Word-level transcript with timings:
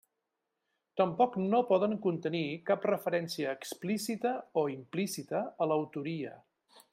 Tampoc 1.01 1.35
no 1.51 1.59
poden 1.71 1.93
contenir 2.05 2.43
cap 2.69 2.87
referència 2.91 3.53
explícita 3.59 4.33
o 4.63 4.65
implícita 4.79 5.43
a 5.65 5.69
l'autoria. 5.73 6.35